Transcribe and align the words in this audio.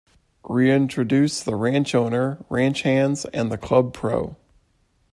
Re-introduce 0.49 1.43
the 1.43 1.53
Ranch-owner, 1.55 2.43
Ranch-hands 2.49 3.25
and 3.25 3.51
the 3.51 3.57
Club 3.59 3.93
Pro. 3.93 4.35